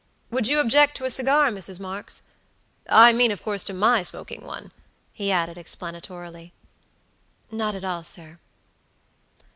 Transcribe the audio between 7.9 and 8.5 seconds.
sir."